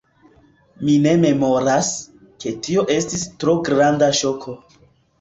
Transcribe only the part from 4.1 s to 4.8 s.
ŝoko.